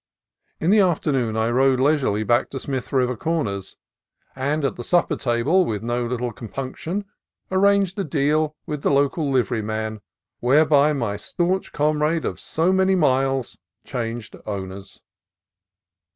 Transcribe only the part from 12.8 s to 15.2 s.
miles changed owners.